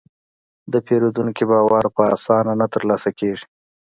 [0.71, 3.45] د پیرودونکي باور په اسانه نه ترلاسه کېږي.